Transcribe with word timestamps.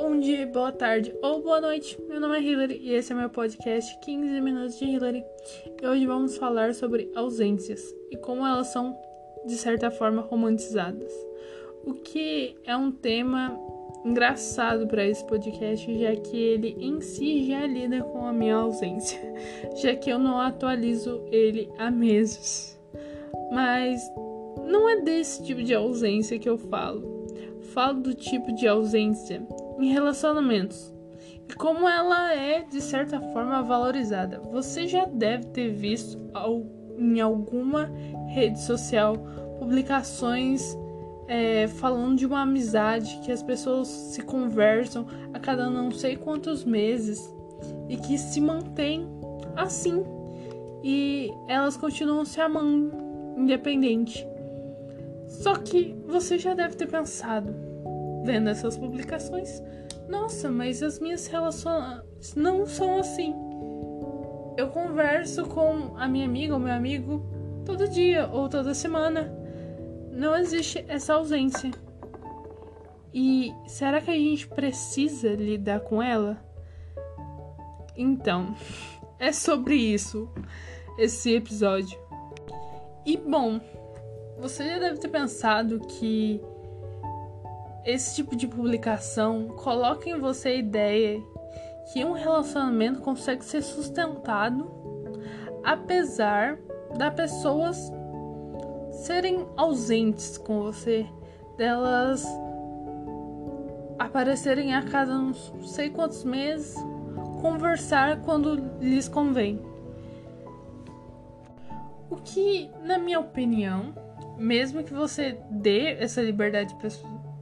Bom 0.00 0.20
dia, 0.20 0.46
boa 0.46 0.70
tarde 0.70 1.12
ou 1.20 1.42
boa 1.42 1.60
noite. 1.60 2.00
Meu 2.08 2.20
nome 2.20 2.38
é 2.38 2.40
Hillary 2.40 2.78
e 2.80 2.94
esse 2.94 3.12
é 3.12 3.16
meu 3.16 3.28
podcast 3.28 3.98
15 3.98 4.40
Minutos 4.40 4.78
de 4.78 4.84
Hillary. 4.84 5.24
E 5.82 5.84
hoje 5.84 6.06
vamos 6.06 6.36
falar 6.36 6.72
sobre 6.72 7.10
ausências 7.16 7.92
e 8.08 8.16
como 8.16 8.46
elas 8.46 8.68
são, 8.68 8.96
de 9.44 9.56
certa 9.56 9.90
forma, 9.90 10.22
romantizadas. 10.22 11.12
O 11.84 11.94
que 11.94 12.56
é 12.64 12.76
um 12.76 12.92
tema 12.92 13.58
engraçado 14.04 14.86
para 14.86 15.04
esse 15.04 15.26
podcast, 15.26 15.92
já 15.98 16.14
que 16.14 16.36
ele 16.36 16.76
em 16.78 17.00
si 17.00 17.48
já 17.48 17.66
lida 17.66 18.00
com 18.00 18.24
a 18.24 18.32
minha 18.32 18.54
ausência, 18.54 19.18
já 19.82 19.96
que 19.96 20.10
eu 20.10 20.18
não 20.20 20.38
atualizo 20.38 21.24
ele 21.32 21.68
há 21.76 21.90
meses. 21.90 22.80
Mas 23.50 24.00
não 24.64 24.88
é 24.88 25.00
desse 25.00 25.42
tipo 25.42 25.60
de 25.60 25.74
ausência 25.74 26.38
que 26.38 26.48
eu 26.48 26.56
falo. 26.56 27.26
Falo 27.74 28.00
do 28.00 28.14
tipo 28.14 28.52
de 28.52 28.68
ausência 28.68 29.44
em 29.78 29.92
relacionamentos 29.92 30.92
e 31.48 31.54
como 31.54 31.88
ela 31.88 32.34
é 32.34 32.62
de 32.62 32.80
certa 32.80 33.20
forma 33.32 33.62
valorizada. 33.62 34.40
Você 34.50 34.86
já 34.86 35.04
deve 35.06 35.46
ter 35.46 35.70
visto 35.70 36.18
em 36.98 37.20
alguma 37.20 37.90
rede 38.28 38.60
social 38.60 39.16
publicações 39.58 40.76
é, 41.26 41.68
falando 41.68 42.16
de 42.16 42.26
uma 42.26 42.42
amizade 42.42 43.20
que 43.22 43.30
as 43.30 43.42
pessoas 43.42 43.88
se 43.88 44.22
conversam 44.22 45.06
a 45.32 45.38
cada 45.38 45.68
não 45.68 45.90
sei 45.90 46.16
quantos 46.16 46.64
meses 46.64 47.34
e 47.88 47.96
que 47.96 48.16
se 48.16 48.40
mantém 48.40 49.06
assim 49.56 50.04
e 50.82 51.30
elas 51.48 51.76
continuam 51.76 52.24
se 52.24 52.40
amando 52.40 52.92
independente. 53.36 54.26
Só 55.28 55.54
que 55.54 55.94
você 56.06 56.38
já 56.38 56.54
deve 56.54 56.76
ter 56.76 56.86
pensado, 56.86 57.54
vendo 58.28 58.50
essas 58.50 58.76
publicações, 58.76 59.62
nossa, 60.06 60.50
mas 60.50 60.82
as 60.82 60.98
minhas 61.00 61.26
relações 61.28 62.34
não 62.36 62.66
são 62.66 62.98
assim. 62.98 63.34
Eu 64.54 64.68
converso 64.68 65.46
com 65.46 65.96
a 65.96 66.06
minha 66.06 66.26
amiga 66.26 66.52
ou 66.52 66.60
meu 66.60 66.74
amigo 66.74 67.24
todo 67.64 67.88
dia 67.88 68.28
ou 68.30 68.46
toda 68.46 68.74
semana. 68.74 69.34
Não 70.12 70.36
existe 70.36 70.84
essa 70.88 71.14
ausência. 71.14 71.70
E 73.14 73.50
será 73.66 73.98
que 73.98 74.10
a 74.10 74.14
gente 74.14 74.46
precisa 74.46 75.30
lidar 75.30 75.80
com 75.80 76.02
ela? 76.02 76.36
Então, 77.96 78.54
é 79.18 79.32
sobre 79.32 79.74
isso 79.74 80.28
esse 80.98 81.34
episódio. 81.34 81.98
E 83.06 83.16
bom, 83.16 83.58
você 84.38 84.68
já 84.68 84.78
deve 84.78 84.98
ter 84.98 85.08
pensado 85.08 85.80
que 85.80 86.42
esse 87.88 88.16
tipo 88.16 88.36
de 88.36 88.46
publicação 88.46 89.48
coloca 89.48 90.10
em 90.10 90.18
você 90.18 90.50
a 90.50 90.54
ideia 90.54 91.22
que 91.90 92.04
um 92.04 92.12
relacionamento 92.12 93.00
consegue 93.00 93.42
ser 93.42 93.62
sustentado 93.62 94.70
apesar 95.64 96.58
das 96.98 97.14
pessoas 97.14 97.90
serem 98.90 99.46
ausentes 99.56 100.36
com 100.36 100.64
você, 100.64 101.06
delas 101.56 102.26
aparecerem 103.98 104.74
a 104.74 104.82
cada 104.82 105.14
não 105.14 105.32
sei 105.32 105.88
quantos 105.88 106.24
meses, 106.24 106.76
conversar 107.40 108.20
quando 108.20 108.56
lhes 108.80 109.08
convém. 109.08 109.62
O 112.10 112.16
que, 112.16 112.70
na 112.82 112.98
minha 112.98 113.20
opinião, 113.20 113.94
mesmo 114.36 114.84
que 114.84 114.92
você 114.92 115.38
dê 115.50 115.94
essa 115.94 116.20
liberdade 116.20 116.74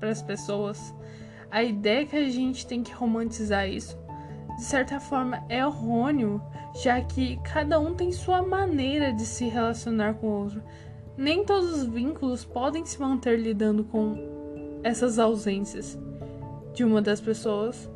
para 0.00 0.10
as 0.10 0.22
pessoas, 0.22 0.94
a 1.50 1.62
ideia 1.62 2.06
que 2.06 2.16
a 2.16 2.28
gente 2.28 2.66
tem 2.66 2.82
que 2.82 2.92
romantizar 2.92 3.68
isso, 3.68 3.96
de 4.56 4.64
certa 4.64 4.98
forma, 4.98 5.44
é 5.48 5.58
errôneo, 5.58 6.42
já 6.82 7.00
que 7.00 7.38
cada 7.38 7.78
um 7.78 7.94
tem 7.94 8.10
sua 8.12 8.42
maneira 8.42 9.12
de 9.12 9.24
se 9.24 9.46
relacionar 9.48 10.14
com 10.14 10.26
o 10.26 10.42
outro. 10.42 10.62
Nem 11.16 11.44
todos 11.44 11.70
os 11.70 11.84
vínculos 11.84 12.44
podem 12.44 12.84
se 12.84 13.00
manter 13.00 13.38
lidando 13.38 13.84
com 13.84 14.16
essas 14.82 15.18
ausências 15.18 15.98
de 16.72 16.84
uma 16.84 17.00
das 17.00 17.20
pessoas. 17.20 17.90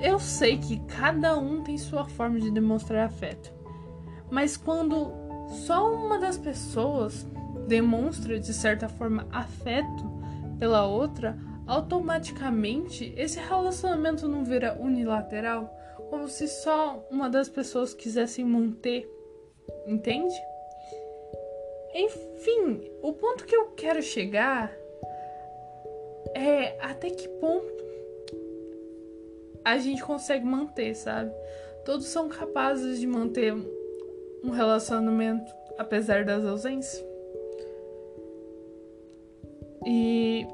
Eu 0.00 0.18
sei 0.18 0.58
que 0.58 0.78
cada 0.86 1.36
um 1.36 1.62
tem 1.62 1.76
sua 1.76 2.04
forma 2.06 2.38
de 2.38 2.50
demonstrar 2.50 3.06
afeto, 3.06 3.52
mas 4.30 4.56
quando 4.56 5.12
só 5.66 5.92
uma 5.92 6.18
das 6.18 6.38
pessoas 6.38 7.26
demonstra 7.66 8.38
de 8.38 8.52
certa 8.54 8.88
forma 8.88 9.26
afeto 9.30 10.07
pela 10.58 10.86
outra, 10.86 11.36
automaticamente 11.66 13.12
esse 13.16 13.38
relacionamento 13.38 14.26
não 14.26 14.44
vira 14.44 14.76
unilateral, 14.80 15.74
como 16.10 16.28
se 16.28 16.48
só 16.48 17.06
uma 17.10 17.28
das 17.28 17.48
pessoas 17.48 17.94
quisesse 17.94 18.42
manter, 18.42 19.08
entende? 19.86 20.34
Enfim, 21.94 22.90
o 23.02 23.12
ponto 23.12 23.44
que 23.44 23.54
eu 23.54 23.70
quero 23.72 24.02
chegar 24.02 24.72
é 26.34 26.78
até 26.80 27.10
que 27.10 27.28
ponto 27.28 27.84
a 29.64 29.76
gente 29.78 30.02
consegue 30.02 30.44
manter, 30.44 30.94
sabe? 30.94 31.32
Todos 31.84 32.06
são 32.06 32.28
capazes 32.28 33.00
de 33.00 33.06
manter 33.06 33.54
um 34.42 34.50
relacionamento 34.50 35.50
apesar 35.76 36.24
das 36.24 36.44
ausências. 36.44 37.07
E 39.86 40.46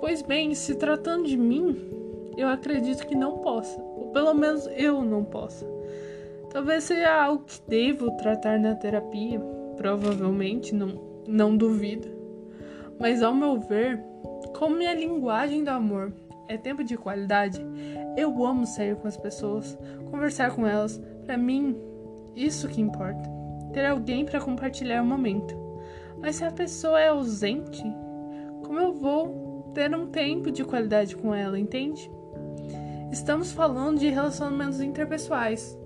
pois 0.00 0.22
bem, 0.22 0.54
se 0.54 0.74
tratando 0.76 1.26
de 1.26 1.36
mim, 1.36 1.76
eu 2.36 2.48
acredito 2.48 3.06
que 3.06 3.14
não 3.14 3.38
possa, 3.38 3.80
ou 3.80 4.10
pelo 4.12 4.34
menos 4.34 4.66
eu 4.76 5.02
não 5.02 5.24
possa. 5.24 5.66
Talvez 6.50 6.84
seja 6.84 7.24
algo 7.24 7.44
que 7.44 7.60
devo 7.68 8.10
tratar 8.16 8.58
na 8.58 8.74
terapia, 8.74 9.40
provavelmente, 9.76 10.74
não, 10.74 11.00
não 11.26 11.56
duvido. 11.56 12.08
Mas 12.98 13.22
ao 13.22 13.34
meu 13.34 13.60
ver, 13.60 14.02
como 14.56 14.76
minha 14.76 14.94
linguagem 14.94 15.62
do 15.62 15.70
amor 15.70 16.12
é 16.48 16.56
tempo 16.56 16.82
de 16.82 16.96
qualidade, 16.96 17.64
eu 18.16 18.44
amo 18.44 18.66
sair 18.66 18.96
com 18.96 19.06
as 19.06 19.16
pessoas, 19.16 19.78
conversar 20.10 20.54
com 20.54 20.66
elas. 20.66 21.00
Para 21.24 21.36
mim, 21.36 21.76
isso 22.34 22.68
que 22.68 22.80
importa. 22.80 23.28
Ter 23.72 23.84
alguém 23.84 24.24
para 24.24 24.40
compartilhar 24.40 25.02
o 25.02 25.06
momento. 25.06 25.54
Mas 26.18 26.36
se 26.36 26.44
a 26.44 26.50
pessoa 26.50 27.00
é 27.00 27.08
ausente, 27.08 27.84
como 28.68 28.78
eu 28.80 28.92
vou 28.92 29.72
ter 29.74 29.94
um 29.94 30.08
tempo 30.08 30.50
de 30.50 30.62
qualidade 30.62 31.16
com 31.16 31.34
ela, 31.34 31.58
entende? 31.58 32.10
Estamos 33.10 33.50
falando 33.50 33.98
de 33.98 34.10
relacionamentos 34.10 34.82
interpessoais. 34.82 35.76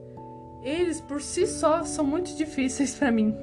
Eles 0.64 1.00
por 1.00 1.22
si 1.22 1.46
só 1.46 1.84
são 1.84 2.04
muito 2.04 2.36
difíceis 2.36 2.96
para 2.96 3.12
mim. 3.12 3.36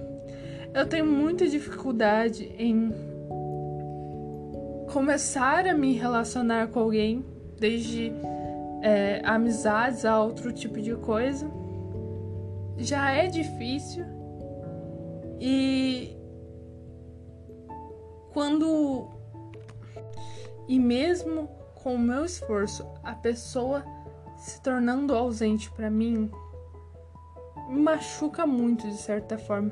Eu 0.73 0.85
tenho 0.85 1.05
muita 1.05 1.47
dificuldade 1.47 2.53
em 2.57 2.91
começar 4.91 5.66
a 5.66 5.73
me 5.73 5.94
relacionar 5.94 6.67
com 6.67 6.81
alguém, 6.81 7.25
desde 7.57 8.11
é, 8.81 9.21
amizades 9.23 10.03
a 10.03 10.21
outro 10.21 10.51
tipo 10.51 10.81
de 10.81 10.94
coisa. 10.97 11.50
Já 12.77 13.11
é 13.11 13.27
difícil 13.27 14.03
e 15.39 16.13
quando 18.33 19.19
e 20.69 20.80
mesmo 20.80 21.50
com 21.81 21.96
o 21.96 22.00
meu 22.00 22.24
esforço, 22.24 22.85
a 23.03 23.16
pessoa 23.16 23.84
se 24.38 24.62
tornando 24.62 25.16
ausente 25.16 25.72
para 25.72 25.90
mim 25.90 26.30
me 27.68 27.81
machuca 27.81 28.46
muito 28.46 28.88
de 28.88 28.97
certa 28.97 29.35
forma. 29.35 29.72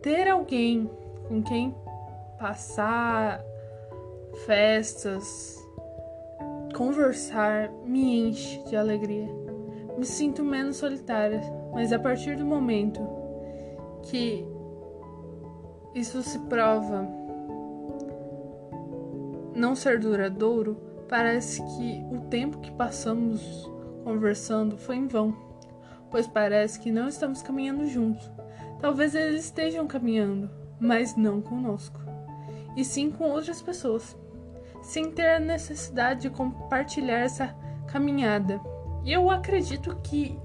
Ter 0.00 0.28
alguém 0.28 0.88
com 1.26 1.42
quem 1.42 1.74
passar 2.38 3.44
festas, 4.46 5.58
conversar 6.76 7.68
me 7.84 8.28
enche 8.28 8.62
de 8.68 8.76
alegria. 8.76 9.28
Me 9.98 10.04
sinto 10.04 10.44
menos 10.44 10.76
solitária, 10.76 11.40
mas 11.74 11.92
a 11.92 11.98
partir 11.98 12.36
do 12.36 12.44
momento 12.44 13.00
que 14.02 14.46
isso 15.92 16.22
se 16.22 16.38
prova 16.40 17.25
não 19.56 19.74
ser 19.74 19.98
duradouro, 19.98 20.76
parece 21.08 21.62
que 21.62 22.04
o 22.10 22.20
tempo 22.28 22.60
que 22.60 22.70
passamos 22.70 23.70
conversando 24.04 24.76
foi 24.76 24.96
em 24.96 25.08
vão, 25.08 25.34
pois 26.10 26.26
parece 26.26 26.78
que 26.78 26.92
não 26.92 27.08
estamos 27.08 27.42
caminhando 27.42 27.86
juntos. 27.86 28.30
Talvez 28.80 29.14
eles 29.14 29.46
estejam 29.46 29.86
caminhando, 29.86 30.50
mas 30.78 31.16
não 31.16 31.40
conosco, 31.40 31.98
e 32.76 32.84
sim 32.84 33.10
com 33.10 33.30
outras 33.30 33.62
pessoas, 33.62 34.14
sem 34.82 35.10
ter 35.10 35.30
a 35.30 35.40
necessidade 35.40 36.22
de 36.22 36.30
compartilhar 36.30 37.18
essa 37.18 37.56
caminhada. 37.86 38.60
E 39.04 39.12
eu 39.12 39.30
acredito 39.30 39.96
que 40.02 40.38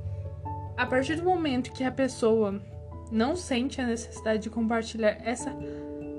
a 0.78 0.86
partir 0.86 1.18
do 1.18 1.24
momento 1.24 1.74
que 1.74 1.84
a 1.84 1.92
pessoa 1.92 2.62
não 3.12 3.36
sente 3.36 3.82
a 3.82 3.86
necessidade 3.86 4.44
de 4.44 4.50
compartilhar 4.50 5.18
essa 5.24 5.54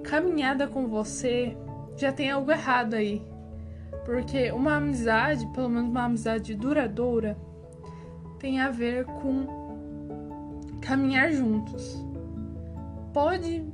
caminhada 0.04 0.66
com 0.66 0.86
você, 0.86 1.56
já 1.96 2.12
tem 2.12 2.30
algo 2.30 2.50
errado 2.50 2.94
aí. 2.94 3.22
Porque 4.04 4.50
uma 4.50 4.76
amizade, 4.76 5.46
pelo 5.52 5.68
menos 5.68 5.90
uma 5.90 6.04
amizade 6.04 6.54
duradoura, 6.54 7.36
tem 8.38 8.60
a 8.60 8.70
ver 8.70 9.04
com 9.04 9.46
caminhar 10.80 11.32
juntos. 11.32 12.04
Pode 13.12 13.64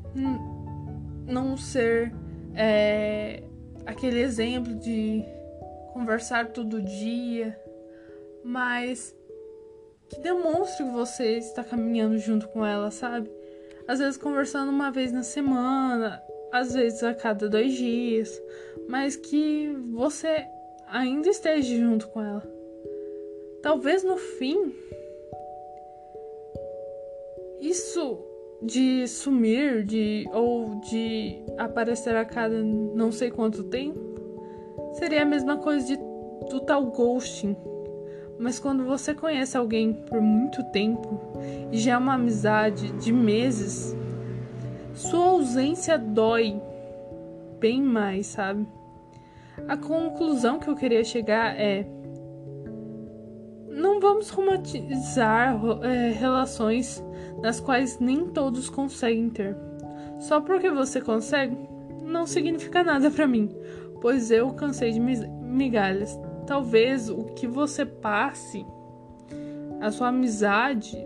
não 1.26 1.56
ser 1.56 2.12
é, 2.54 3.42
aquele 3.86 4.20
exemplo 4.20 4.74
de 4.74 5.24
conversar 5.92 6.48
todo 6.48 6.82
dia, 6.82 7.58
mas 8.44 9.16
que 10.08 10.20
demonstre 10.20 10.84
que 10.84 10.90
você 10.90 11.38
está 11.38 11.62
caminhando 11.62 12.18
junto 12.18 12.48
com 12.48 12.64
ela, 12.64 12.90
sabe? 12.90 13.30
Às 13.86 13.98
vezes 13.98 14.16
conversando 14.16 14.70
uma 14.70 14.90
vez 14.90 15.12
na 15.12 15.22
semana, 15.22 16.22
às 16.52 16.72
vezes 16.72 17.02
a 17.02 17.14
cada 17.14 17.48
dois 17.48 17.72
dias, 17.72 18.42
mas 18.88 19.16
que 19.16 19.74
você 19.92 20.46
ainda 20.86 21.28
esteja 21.28 21.76
junto 21.76 22.08
com 22.08 22.22
ela. 22.22 22.42
Talvez 23.62 24.02
no 24.02 24.16
fim, 24.16 24.72
isso 27.60 28.18
de 28.62 29.06
sumir, 29.06 29.84
de 29.84 30.28
ou 30.32 30.80
de 30.90 31.38
aparecer 31.58 32.16
a 32.16 32.24
cada 32.24 32.62
não 32.62 33.12
sei 33.12 33.30
quanto 33.30 33.64
tempo, 33.64 33.98
seria 34.94 35.22
a 35.22 35.26
mesma 35.26 35.58
coisa 35.58 35.86
de 35.86 35.96
do 36.48 36.60
tal 36.60 36.86
ghosting. 36.86 37.56
Mas 38.38 38.58
quando 38.58 38.84
você 38.84 39.14
conhece 39.14 39.56
alguém 39.56 39.92
por 39.92 40.20
muito 40.20 40.62
tempo 40.70 41.20
e 41.72 41.78
já 41.78 41.94
é 41.94 41.96
uma 41.98 42.14
amizade 42.14 42.92
de 42.92 43.12
meses, 43.12 43.96
sua 44.98 45.26
ausência 45.26 45.96
dói 45.96 46.60
bem 47.60 47.80
mais, 47.80 48.26
sabe? 48.26 48.66
A 49.68 49.76
conclusão 49.76 50.58
que 50.58 50.68
eu 50.68 50.74
queria 50.74 51.04
chegar 51.04 51.56
é: 51.56 51.86
não 53.68 54.00
vamos 54.00 54.28
romantizar 54.28 55.56
é, 55.82 56.10
relações 56.10 57.02
nas 57.40 57.60
quais 57.60 58.00
nem 58.00 58.26
todos 58.26 58.68
conseguem 58.68 59.30
ter. 59.30 59.56
Só 60.18 60.40
porque 60.40 60.68
você 60.68 61.00
consegue, 61.00 61.56
não 62.02 62.26
significa 62.26 62.82
nada 62.82 63.08
para 63.08 63.26
mim, 63.26 63.54
pois 64.00 64.32
eu 64.32 64.50
cansei 64.50 64.90
de 64.90 64.98
migalhas. 65.00 66.18
Talvez 66.44 67.08
o 67.08 67.24
que 67.36 67.46
você 67.46 67.86
passe, 67.86 68.66
a 69.80 69.92
sua 69.92 70.08
amizade, 70.08 70.96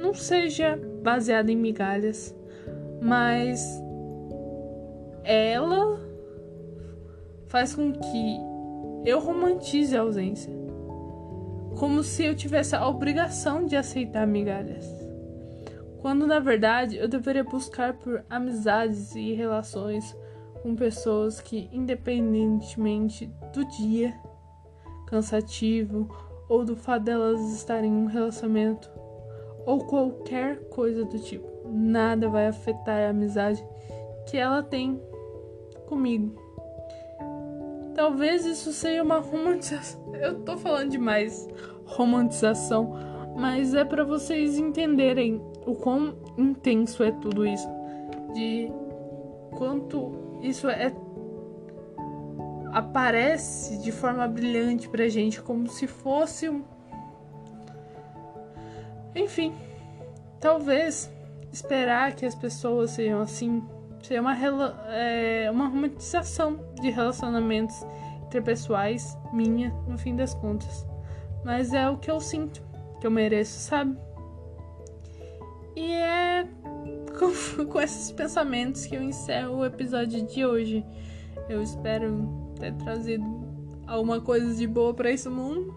não 0.00 0.14
seja 0.14 0.78
baseada 1.02 1.50
em 1.50 1.56
migalhas, 1.56 2.36
mas 3.02 3.82
ela 5.24 5.98
faz 7.48 7.74
com 7.74 7.92
que 7.92 8.36
eu 9.04 9.18
romantize 9.18 9.96
a 9.96 10.02
ausência. 10.02 10.52
Como 11.76 12.04
se 12.04 12.24
eu 12.24 12.36
tivesse 12.36 12.76
a 12.76 12.86
obrigação 12.86 13.66
de 13.66 13.74
aceitar 13.74 14.24
migalhas. 14.24 14.86
Quando 16.00 16.28
na 16.28 16.38
verdade 16.38 16.96
eu 16.96 17.08
deveria 17.08 17.42
buscar 17.42 17.94
por 17.94 18.24
amizades 18.30 19.16
e 19.16 19.32
relações 19.32 20.16
com 20.62 20.76
pessoas 20.76 21.40
que, 21.40 21.68
independentemente 21.72 23.26
do 23.52 23.64
dia 23.64 24.14
cansativo 25.08 26.08
ou 26.48 26.64
do 26.64 26.76
fato 26.76 27.02
delas 27.02 27.52
estarem 27.52 27.90
em 27.90 27.96
um 27.96 28.06
relacionamento 28.06 28.88
ou 29.66 29.84
qualquer 29.86 30.68
coisa 30.68 31.04
do 31.04 31.18
tipo, 31.18 31.51
nada 31.72 32.28
vai 32.28 32.46
afetar 32.46 33.06
a 33.06 33.10
amizade 33.10 33.64
que 34.28 34.36
ela 34.36 34.62
tem 34.62 35.00
comigo. 35.86 36.34
Talvez 37.94 38.44
isso 38.44 38.72
seja 38.72 39.02
uma 39.02 39.18
romantização. 39.18 40.14
Eu 40.14 40.40
tô 40.40 40.56
falando 40.56 40.90
demais 40.90 41.48
romantização, 41.84 42.94
mas 43.36 43.74
é 43.74 43.84
para 43.84 44.04
vocês 44.04 44.58
entenderem 44.58 45.42
o 45.66 45.74
quão 45.74 46.14
intenso 46.38 47.02
é 47.02 47.10
tudo 47.10 47.46
isso, 47.46 47.68
de 48.34 48.70
quanto 49.56 50.38
isso 50.40 50.68
é 50.68 50.92
aparece 52.72 53.76
de 53.78 53.92
forma 53.92 54.26
brilhante 54.26 54.88
pra 54.88 55.06
gente, 55.08 55.42
como 55.42 55.68
se 55.68 55.86
fosse 55.86 56.48
um. 56.48 56.64
Enfim, 59.14 59.54
talvez 60.40 61.12
esperar 61.52 62.14
que 62.14 62.24
as 62.24 62.34
pessoas 62.34 62.92
sejam 62.92 63.20
assim 63.20 63.62
ser 64.02 64.20
uma, 64.20 64.34
é, 64.88 65.48
uma 65.50 65.68
romantização 65.68 66.58
de 66.80 66.90
relacionamentos 66.90 67.86
interpessoais 68.26 69.16
minha, 69.32 69.70
no 69.86 69.96
fim 69.96 70.16
das 70.16 70.34
contas. 70.34 70.86
Mas 71.44 71.72
é 71.72 71.88
o 71.88 71.98
que 71.98 72.10
eu 72.10 72.20
sinto, 72.20 72.62
que 73.00 73.06
eu 73.06 73.10
mereço, 73.10 73.58
sabe? 73.58 73.96
E 75.76 75.92
é 75.92 76.46
com, 77.18 77.66
com 77.66 77.80
esses 77.80 78.10
pensamentos 78.12 78.86
que 78.86 78.96
eu 78.96 79.02
encerro 79.02 79.58
o 79.58 79.64
episódio 79.64 80.26
de 80.26 80.44
hoje. 80.44 80.84
Eu 81.48 81.62
espero 81.62 82.28
ter 82.58 82.74
trazido 82.74 83.24
alguma 83.86 84.20
coisa 84.20 84.54
de 84.54 84.66
boa 84.66 84.94
para 84.94 85.10
esse 85.10 85.28
mundo. 85.28 85.74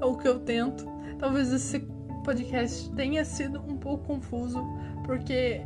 É 0.00 0.04
o 0.04 0.16
que 0.16 0.26
eu 0.26 0.40
tento. 0.40 0.84
Talvez 1.18 1.52
esse 1.52 1.80
podcast 2.24 2.90
tenha 2.94 3.24
sido 3.24 3.60
um 3.60 3.76
pouco 3.76 4.04
confuso, 4.04 4.60
porque 5.04 5.60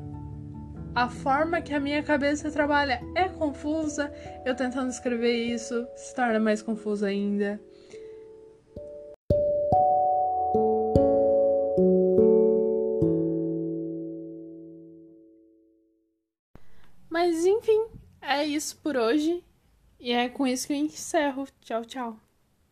a 0.95 1.09
forma 1.09 1.63
que 1.63 1.73
a 1.73 1.81
minha 1.81 2.03
cabeça 2.03 2.51
trabalha 2.51 3.01
é 3.15 3.29
confusa. 3.29 4.13
Eu 4.45 4.55
tentando 4.55 4.91
escrever 4.91 5.33
isso 5.33 5.87
se 5.95 6.15
torna 6.15 6.41
mais 6.41 6.61
confuso 6.61 7.07
ainda. 7.07 7.61
Mas 17.09 17.47
enfim, 17.47 17.87
é 18.21 18.45
isso 18.45 18.77
por 18.83 18.97
hoje. 18.97 19.43
E 20.01 20.13
é 20.13 20.29
com 20.29 20.47
isso 20.47 20.67
que 20.67 20.73
eu 20.73 20.77
encerro. 20.77 21.47
Tchau, 21.61 21.85
tchau. 21.85 22.28